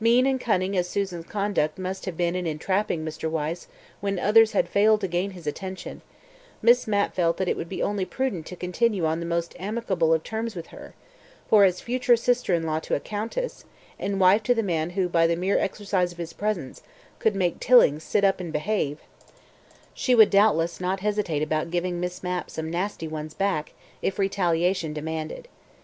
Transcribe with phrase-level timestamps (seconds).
[0.00, 3.30] Mean and cunning as Susan's conduct must have been in entrapping Mr.
[3.30, 3.68] Wyse
[4.00, 6.02] when others had failed to gain his affection,
[6.60, 10.12] Miss Mapp felt that it would be only prudent to continue on the most amicable
[10.12, 10.94] of terms with her,
[11.48, 13.66] for as future sister in law to a countess,
[14.00, 16.82] and wife to the man who by the mere exercise of his presence
[17.20, 18.98] could make Tilling sit up and behave,
[19.94, 24.92] she would doubtless not hesitate about giving Miss Mapp some nasty ones back if retaliation
[24.92, 25.46] demanded.